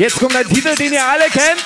Jetzt 0.00 0.18
kommt 0.18 0.34
ein 0.34 0.48
Titel, 0.48 0.74
den 0.76 0.94
ihr 0.94 1.04
alle 1.04 1.26
kennt. 1.26 1.62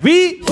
Wie? 0.00 0.42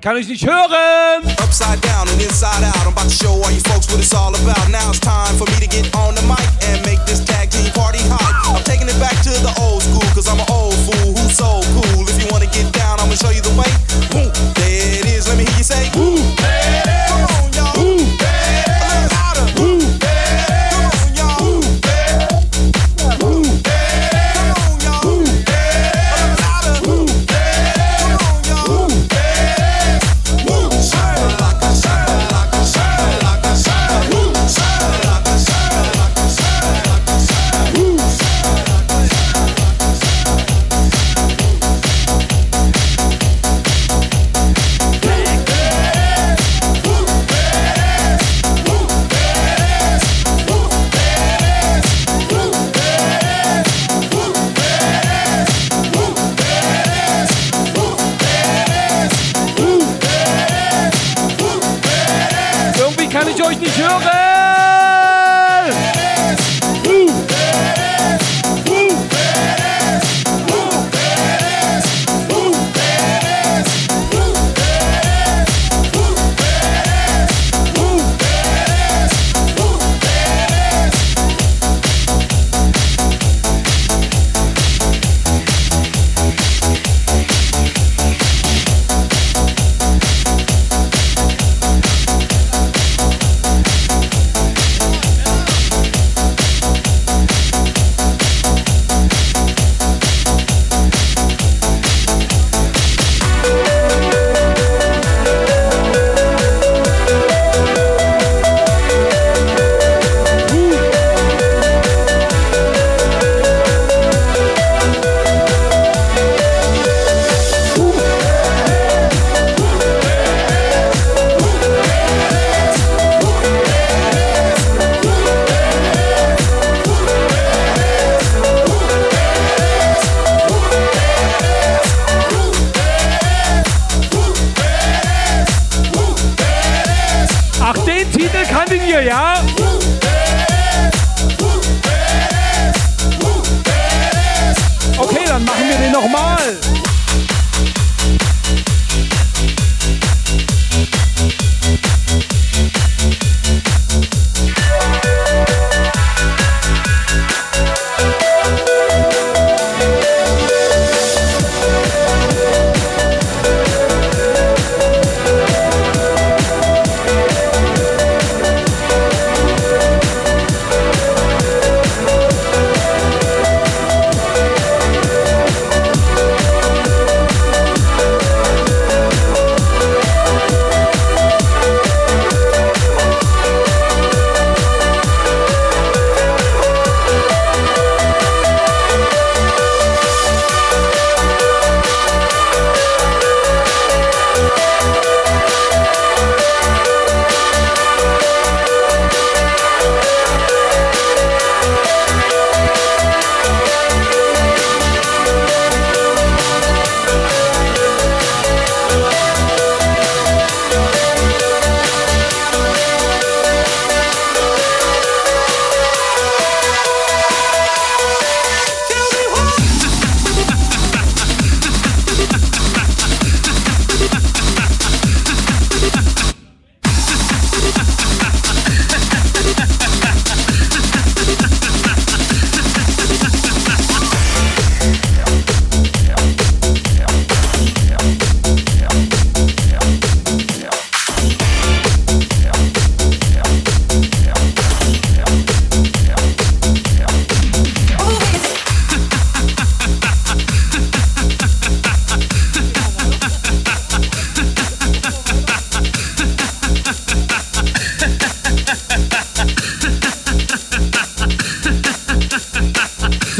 Kann 0.00 0.16
ich 0.16 0.28
nicht 0.28 0.46
hören. 0.46 1.31
Upside 1.62 1.80
down 1.82 2.08
and 2.08 2.20
inside 2.20 2.64
out. 2.64 2.76
I'm 2.82 2.92
about 2.92 3.08
to 3.08 3.14
show 3.14 3.30
all 3.30 3.50
you 3.52 3.60
folks 3.60 3.86
what 3.86 4.00
it's 4.00 4.12
all 4.12 4.34
about. 4.34 4.68
Now 4.70 4.90
it's 4.90 4.98
time 4.98 5.36
for 5.36 5.46
me 5.46 5.62
to 5.62 5.68
get 5.68 5.94
on 5.94 6.16
the 6.16 6.22
mic 6.22 6.42
and 6.66 6.84
make 6.84 6.98
this 7.06 7.24
tag 7.24 7.50
team 7.50 7.70
party 7.72 8.02
hot. 8.10 8.50
I'm 8.50 8.64
taking 8.64 8.88
it 8.88 8.98
back 8.98 9.14
to 9.22 9.30
the 9.30 9.54
old 9.62 9.82
school, 9.82 10.02
cause 10.10 10.26
I'm 10.26 10.40
an 10.40 10.46
old 10.50 10.74
fool 10.74 11.14
who's 11.14 11.36
so 11.36 11.62
cool. 11.74 11.81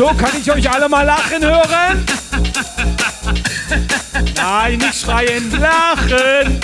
So, 0.02 0.08
kann 0.08 0.32
ich 0.36 0.50
euch 0.50 0.68
alle 0.68 0.88
mal 0.88 1.04
lachen 1.04 1.44
hören? 1.44 2.04
Nein, 4.34 4.78
nicht 4.78 5.00
schreien, 5.00 5.48
lachen. 5.60 6.60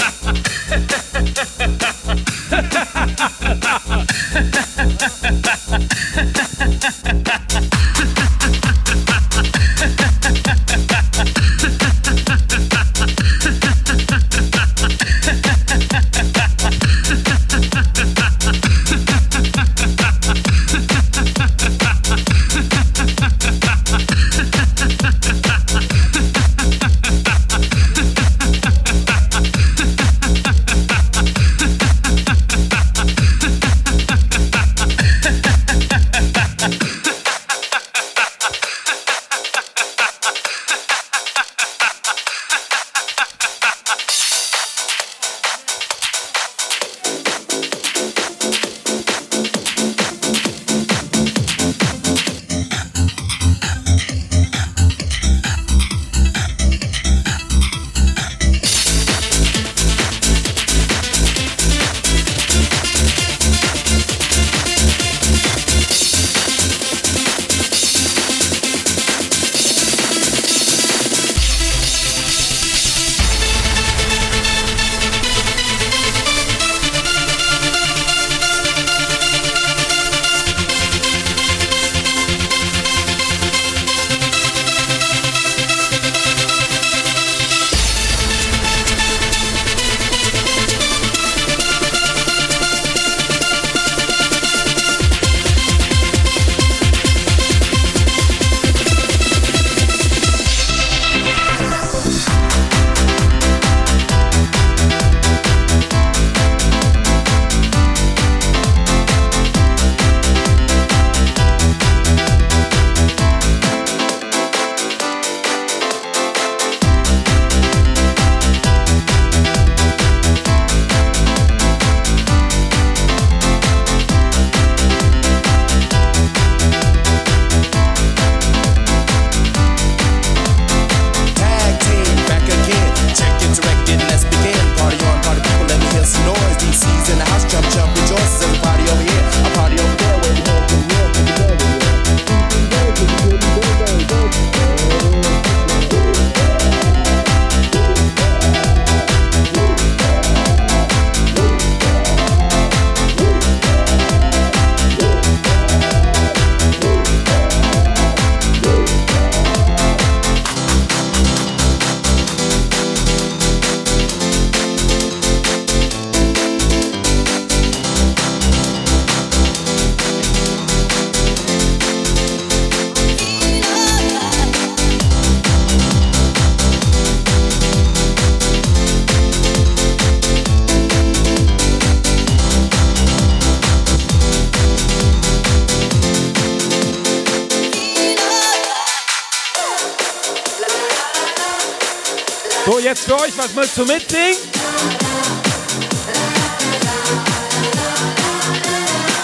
Was 193.48 193.54
mal 193.54 193.68
zu 193.68 193.84
mitsingen. 193.84 194.36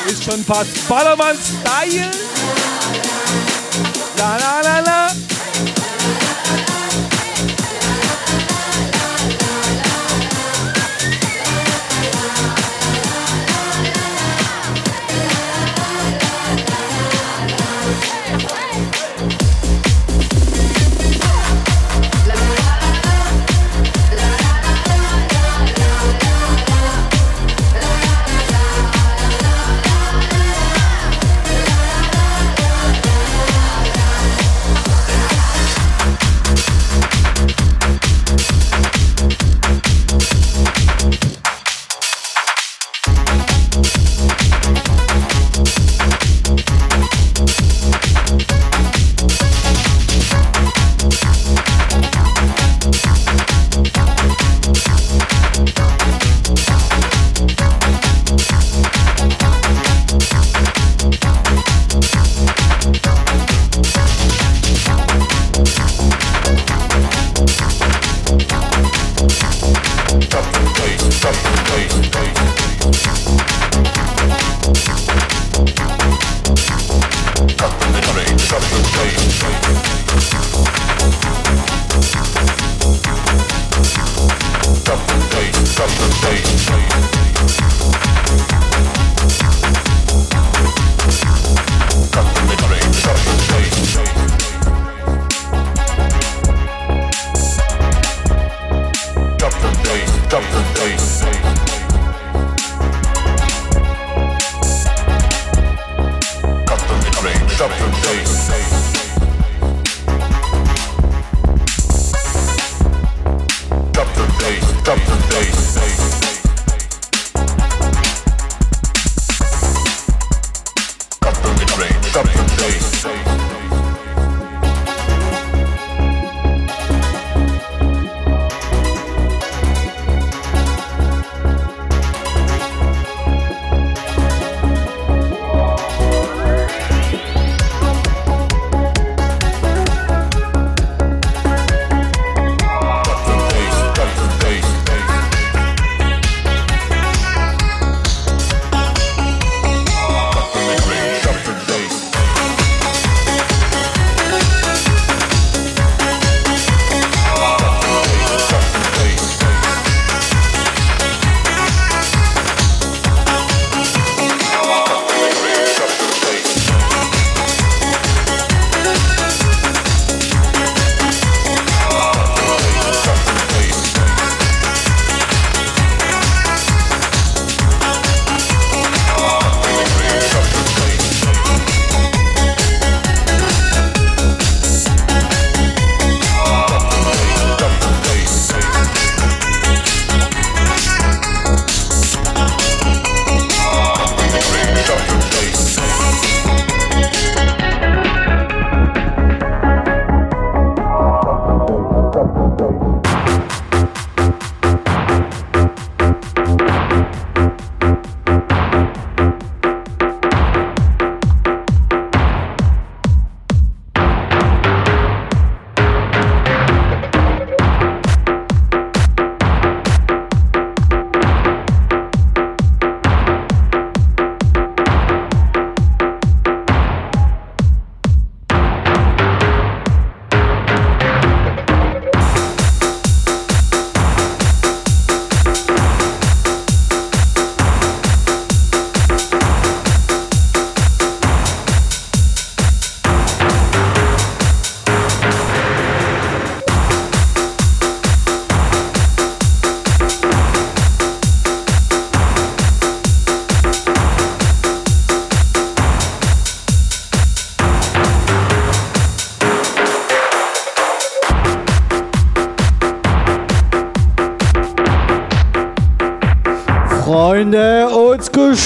Ist 0.07 0.25
schon 0.25 0.45
fast 0.45 0.88
Ballermann-Style. 0.88 2.11
La 4.19 4.37
la. 4.37 4.53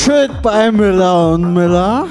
Shit 0.09 0.31
bei 0.43 0.73
Miller 0.73 1.35
und 1.35 1.53
Miller. 1.53 2.07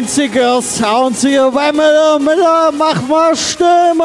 90er 0.00 0.62
Sounds 0.62 1.22
hier 1.22 1.50
bei 1.50 1.72
Miller, 1.72 2.20
Miller, 2.20 2.70
mach 2.70 3.02
mal 3.08 3.34
Stimme! 3.34 4.04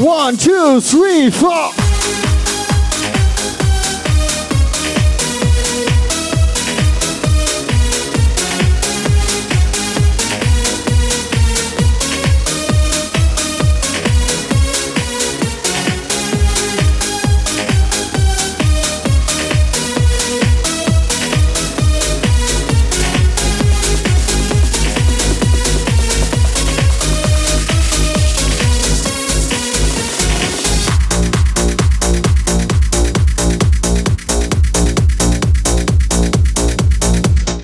One, 0.00 0.36
two, 0.36 0.80
three, 0.80 1.30
four. 1.30 1.81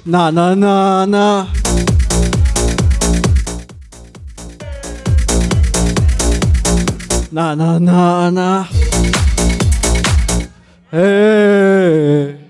Na, 0.08 0.30
na, 0.30 0.54
na, 0.56 1.04
na. 1.04 1.46
Na, 7.30 7.54
na, 7.54 7.78
na, 7.78 8.30
na. 8.30 8.68
Hey. 10.90 12.47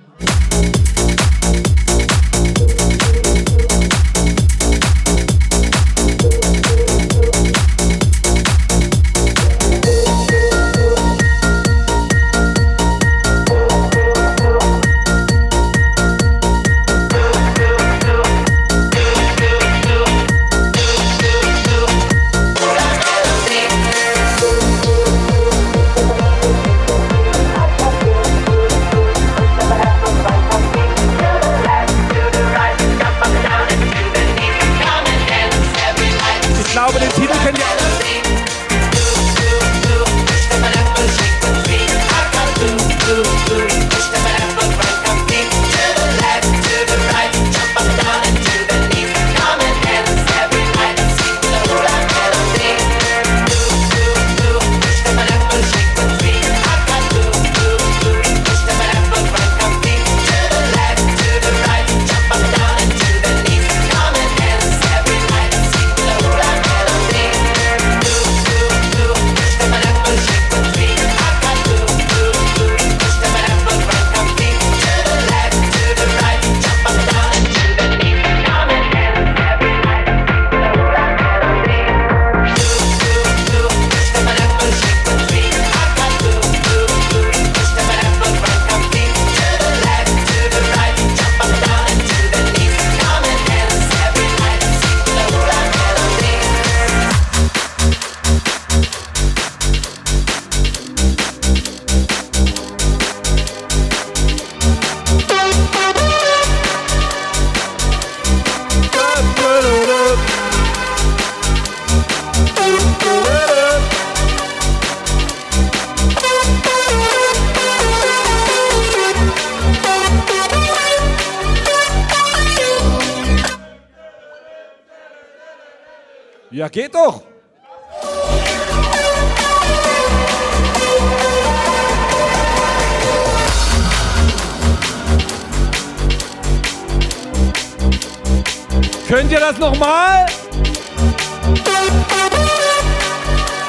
Könnt 139.09 139.33
ihr 139.33 139.41
das 139.41 139.57
nochmal? 139.57 140.27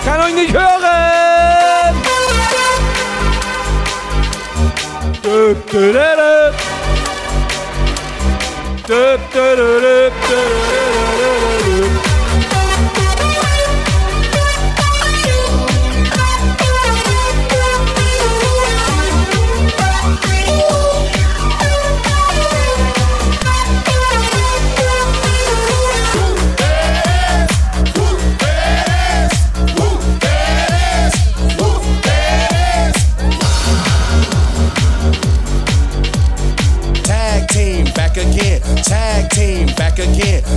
Kann 0.03 0.21
euch 0.21 0.33
nicht 0.33 0.53
hören. 0.53 1.95
Dö, 5.23 5.55
dö, 5.71 5.93
dö, 5.93 6.15
dö. 6.17 6.51
Dö, 8.85 9.17
dö, 9.33 9.55
dö, 9.55 9.79
dö, 9.79 10.09
dö, 10.27 11.08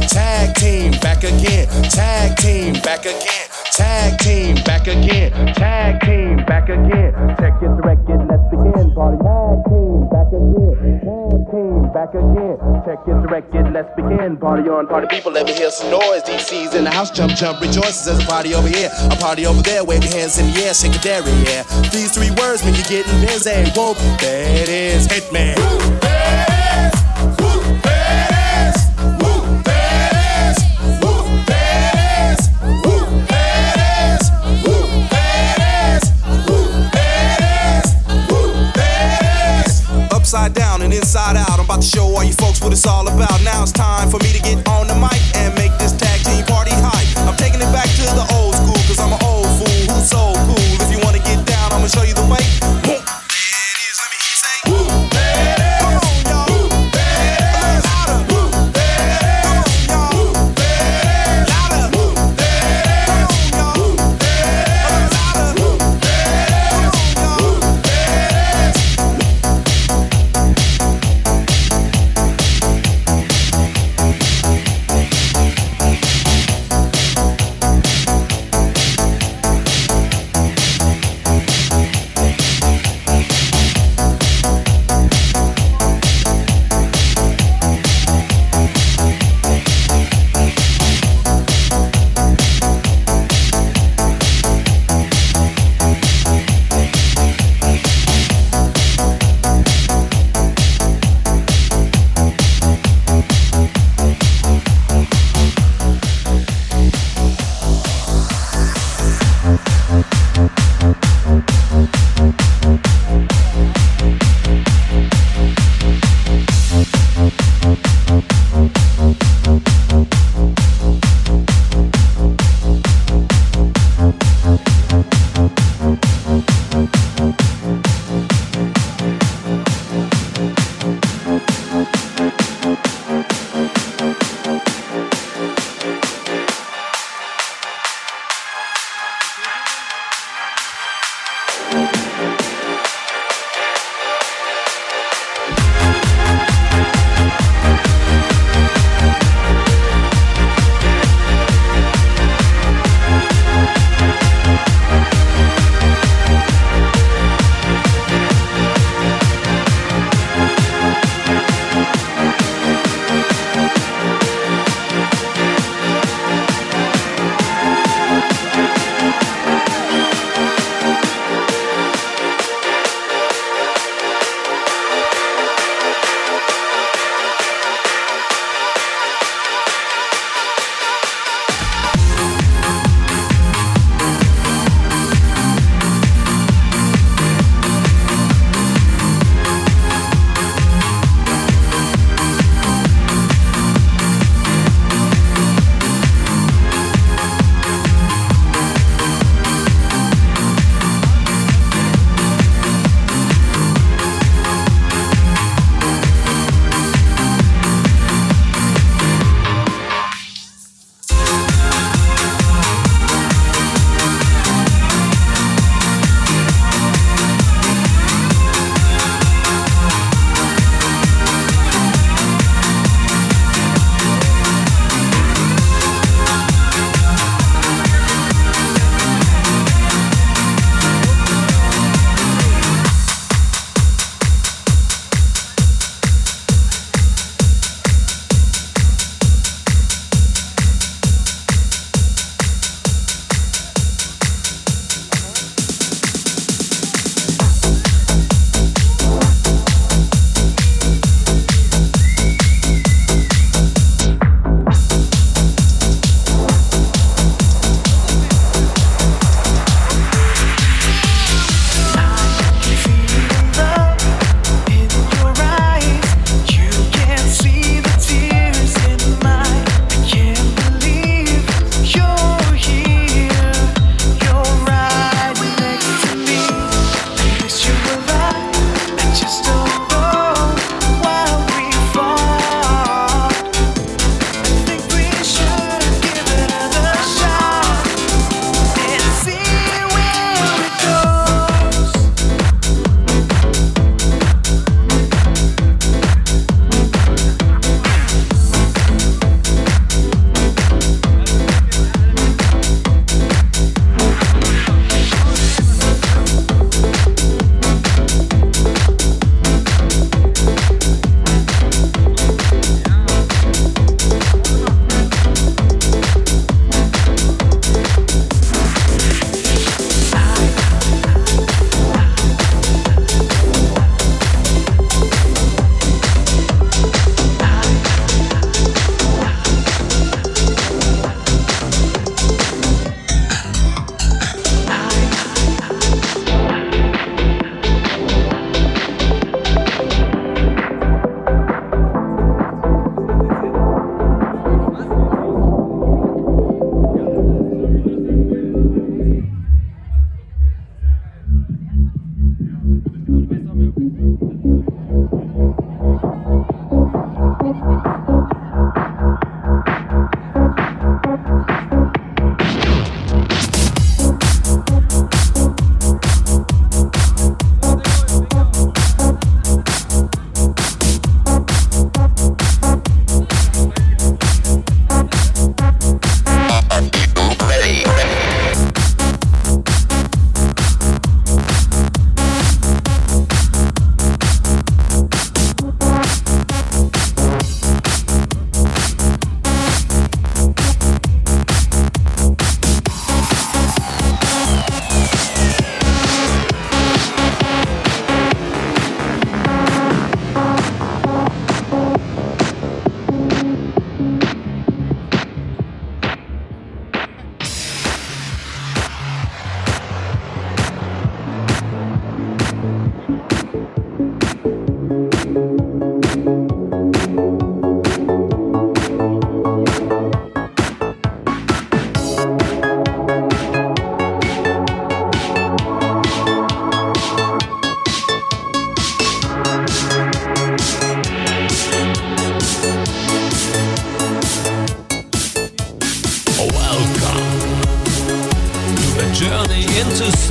Tag 0.09 0.55
team 0.57 0.93
back 1.01 1.25
again. 1.25 1.69
Tag 1.91 2.37
team 2.37 2.75
back 2.83 3.05
again. 3.07 3.49
Tag 3.73 4.19
team 4.19 4.57
back 4.65 4.87
again. 4.87 5.33
Tag 5.55 6.01
team 6.03 6.37
back 6.45 6.69
again. 6.69 7.13
Check 7.41 7.57
it, 7.63 7.73
direct 7.81 8.09
it, 8.09 8.21
let's 8.29 8.45
begin. 8.53 8.93
Party 8.93 9.17
tag 9.25 9.65
team 9.65 10.09
back 10.13 10.29
again. 10.29 11.01
Tag 11.01 11.41
team 11.49 11.93
back 11.93 12.13
again. 12.13 12.59
Check 12.85 13.01
it, 13.09 13.17
direct 13.25 13.55
it, 13.55 13.73
let's 13.73 13.89
begin. 13.97 14.37
Party 14.37 14.69
on, 14.69 14.87
party 14.87 15.07
people, 15.09 15.33
let 15.33 15.47
me 15.47 15.55
hear 15.55 15.71
some 15.71 15.91
noise. 15.91 16.23
DC's 16.23 16.75
in 16.75 16.85
the 16.85 16.91
house, 16.91 17.11
jump, 17.11 17.33
jump, 17.33 17.61
rejoices. 17.61 18.05
There's 18.05 18.23
a 18.23 18.27
party 18.27 18.55
over 18.55 18.69
here, 18.69 18.91
a 19.11 19.17
party 19.17 19.47
over 19.47 19.63
there. 19.63 19.85
Wave 19.85 20.05
your 20.05 20.13
hands 20.13 20.39
in 20.39 20.53
the 20.53 20.65
air, 20.65 20.75
shake 20.75 20.95
a 20.95 20.99
dairy, 20.99 21.33
yeah. 21.49 21.65
These 21.89 22.13
three 22.13 22.31
words 22.37 22.65
mean 22.65 22.75
you're 22.75 22.85
getting 22.85 23.21
busy. 23.25 23.71
Whoa, 23.73 23.95
that 23.95 24.69
is 24.69 25.09
Hitman. 25.09 26.22
inside 40.93 41.37
out. 41.37 41.59
I'm 41.59 41.65
about 41.65 41.83
to 41.83 41.89
show 41.89 42.05
all 42.05 42.25
you 42.25 42.33
folks 42.33 42.61
what 42.61 42.73
it's 42.73 42.87
all 42.87 43.07
about. 43.07 43.43
Now 43.43 43.63
it's 43.63 43.73
time 43.73 44.11
for 44.11 44.19
me 44.19 44.33
to 44.33 44.43
get 44.43 44.69
on 44.69 44.87
the 44.87 44.95
mic 44.95 45.22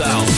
South. 0.01 0.30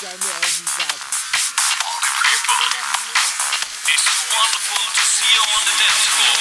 Jamil. 0.00 0.16
It's 3.84 4.08
wonderful 4.32 4.84
to 4.96 5.02
see 5.04 5.28
you 5.28 5.44
on 5.44 5.64
the 5.68 5.76
dance 5.76 6.06
floor. 6.08 6.40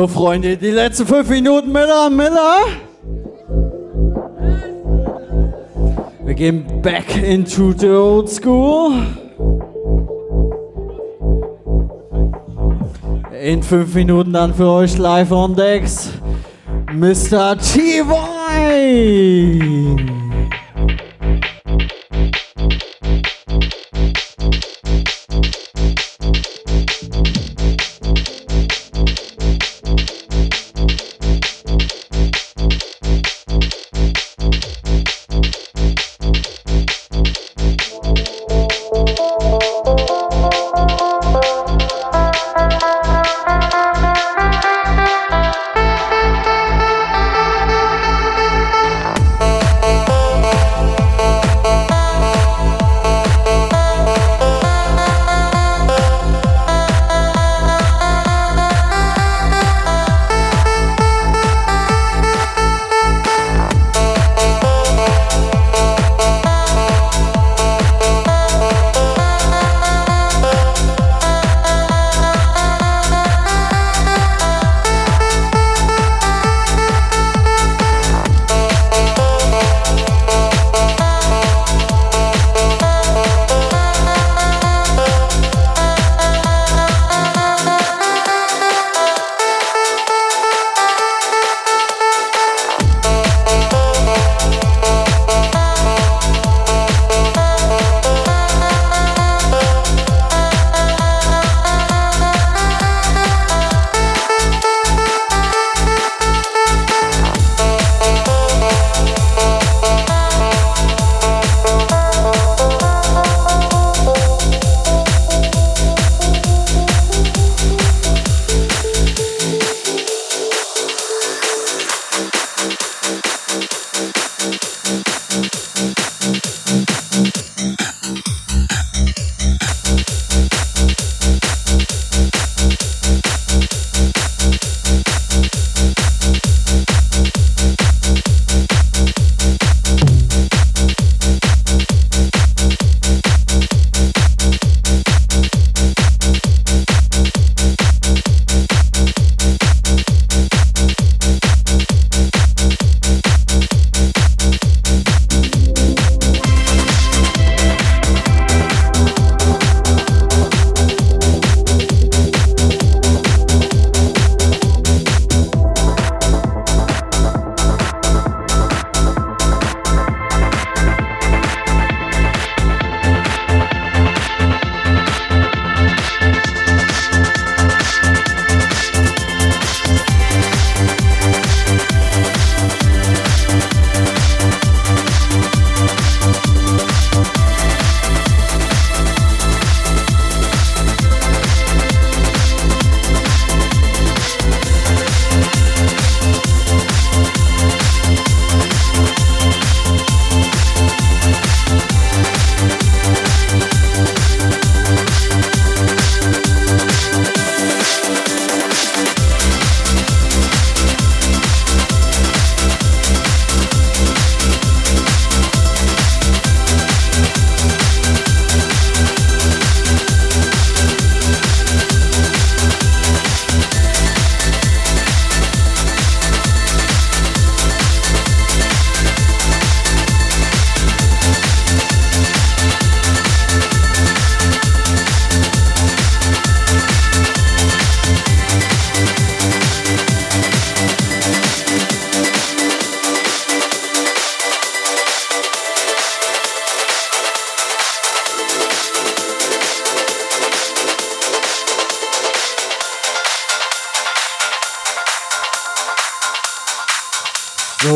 So, 0.00 0.08
Freunde, 0.08 0.56
die 0.56 0.70
letzten 0.70 1.06
fünf 1.06 1.28
Minuten 1.28 1.72
Miller, 1.72 2.08
Miller. 2.08 2.64
Wir 6.24 6.32
gehen 6.32 6.80
back 6.80 7.22
into 7.22 7.74
the 7.76 7.88
old 7.88 8.30
school. 8.30 8.92
In 13.42 13.62
fünf 13.62 13.94
Minuten 13.94 14.32
dann 14.32 14.54
für 14.54 14.70
euch 14.70 14.96
live 14.96 15.32
on 15.32 15.54
decks 15.54 16.08
Mr. 16.94 17.58
T-Wine. 17.58 18.80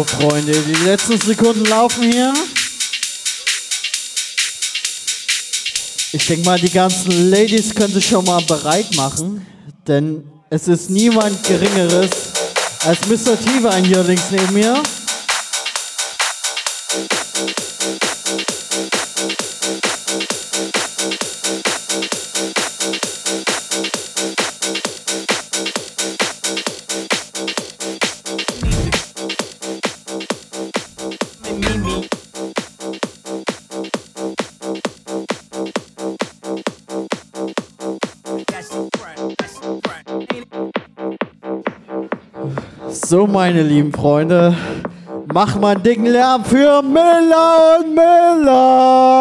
Freunde. 0.07 0.53
Die 0.53 0.85
letzten 0.85 1.21
Sekunden 1.21 1.65
laufen 1.65 2.11
hier. 2.11 2.33
Ich 6.13 6.27
denke 6.27 6.47
mal, 6.47 6.61
die 6.61 6.71
ganzen 6.71 7.31
Ladies 7.31 7.75
können 7.75 7.93
sich 7.93 8.07
schon 8.07 8.25
mal 8.25 8.41
bereit 8.43 8.95
machen, 8.95 9.45
denn 9.89 10.23
es 10.51 10.69
ist 10.69 10.89
niemand 10.91 11.43
Geringeres 11.43 12.11
als 12.85 13.01
Mr. 13.09 13.37
T-Wein 13.37 13.85
hier 13.85 14.05
links 14.05 14.31
neben 14.31 14.53
mir. 14.53 14.81
So, 43.15 43.29
meine 43.29 43.63
lieben 43.63 43.93
Freunde, 43.93 44.57
mach 45.33 45.55
mal 45.61 45.77
einen 45.77 45.85
dicken 45.85 46.07
Lärm 46.07 46.45
für 46.45 46.83
Miller 46.83 47.79
und 47.79 47.95
Miller! 47.95 49.15